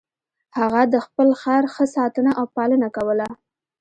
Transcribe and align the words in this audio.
هغه 0.57 0.81
د 0.93 0.95
خپل 1.05 1.29
خر 1.41 1.63
ښه 1.73 1.85
ساتنه 1.95 2.31
او 2.39 2.45
پالنه 2.55 2.87
کوله. 2.95 3.27